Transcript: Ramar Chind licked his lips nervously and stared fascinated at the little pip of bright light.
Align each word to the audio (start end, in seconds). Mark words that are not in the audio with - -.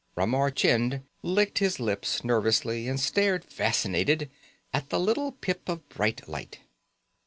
Ramar 0.15 0.49
Chind 0.49 1.01
licked 1.21 1.59
his 1.59 1.79
lips 1.79 2.23
nervously 2.23 2.87
and 2.87 2.99
stared 2.99 3.45
fascinated 3.45 4.31
at 4.73 4.89
the 4.89 4.99
little 4.99 5.31
pip 5.33 5.69
of 5.69 5.87
bright 5.89 6.27
light. 6.27 6.57